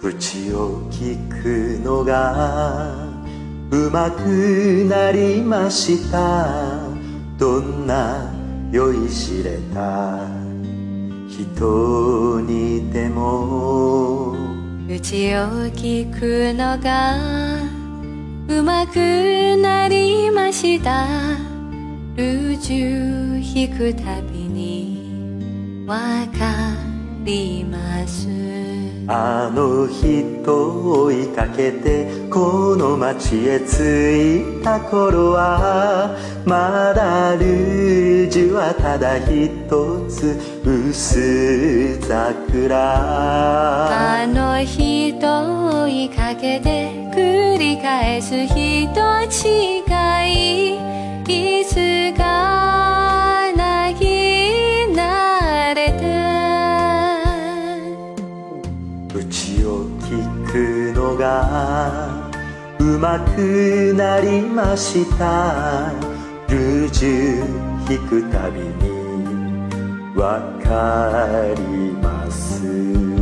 [0.00, 2.94] 口を聞くのが
[3.72, 6.46] うまくなりました。
[7.36, 8.32] どんな
[8.70, 10.20] 酔いしれた。
[11.28, 14.36] 人にでも
[14.88, 17.16] 口を聞くのが
[18.48, 18.96] うまく
[19.60, 21.06] なりました。
[22.14, 26.97] ルージュ引くたびにわか
[27.28, 28.26] ります。
[29.10, 39.68] あの人追いかけてこの街へ着いた頃はまだルージュはただ一
[40.10, 42.76] つ薄桜。
[44.22, 48.56] あの人追いかけて繰り返す人
[49.30, 49.84] 違
[50.74, 50.78] い。
[51.30, 52.67] いつか
[62.96, 65.92] まくなりました。
[66.48, 73.17] ルージュ引くたびにわかります。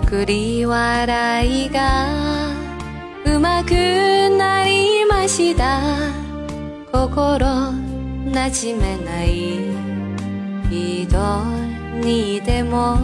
[0.00, 2.08] 作り笑いが
[3.26, 3.70] うまく
[4.36, 5.80] なりました。
[6.90, 7.70] 心
[8.32, 9.60] なじめない
[10.68, 11.16] 人
[12.00, 12.98] にでも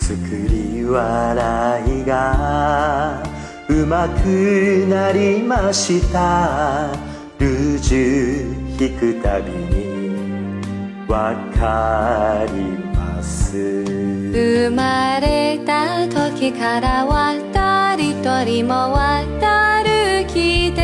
[0.00, 0.18] 作
[0.48, 3.22] り笑いが
[3.68, 6.90] うまくなりました。
[7.38, 12.91] ルージュ引くたびにわかります。
[13.22, 20.82] 生まれた時から渡り鳥も渡る木で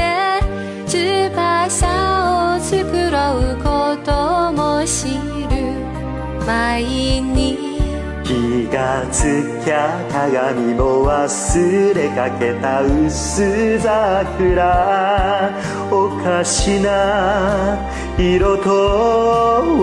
[0.87, 5.19] 翼を作ろうことも知
[5.51, 5.75] る。
[6.47, 7.59] 前に
[8.23, 15.51] 気がつきゃ鏡も忘れかけた薄桜。
[15.91, 17.79] おかしな
[18.19, 19.83] 色と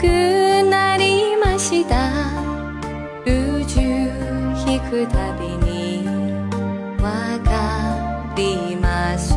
[0.00, 0.06] く
[0.70, 2.10] なりました。
[3.26, 6.06] ルージュ引くたびに
[7.02, 9.34] わかります。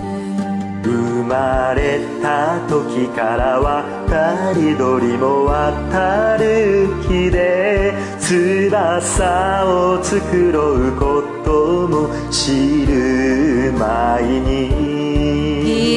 [0.83, 15.52] 生まれた時から渡り鳥も渡る木で翼を作ろうことも知る前に。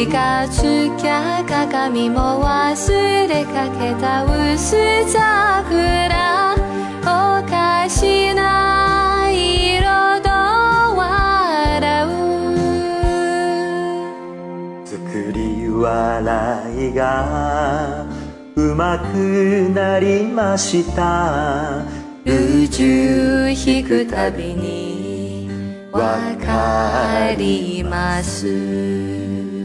[0.08, 0.62] がつ
[0.96, 4.76] きゃ鏡も忘れかけた薄
[5.10, 6.54] 桜
[7.02, 10.28] おかしな色と
[10.96, 12.06] 笑
[14.82, 18.06] う作り笑いが
[18.54, 21.84] うまくなりました。
[22.24, 25.48] ルージュ引くたびに
[25.92, 29.55] わかります。